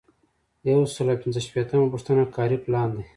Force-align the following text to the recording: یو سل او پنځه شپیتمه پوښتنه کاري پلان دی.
یو 0.69 0.81
سل 0.93 1.07
او 1.11 1.21
پنځه 1.23 1.39
شپیتمه 1.47 1.87
پوښتنه 1.93 2.23
کاري 2.35 2.57
پلان 2.63 2.89
دی. 2.97 3.05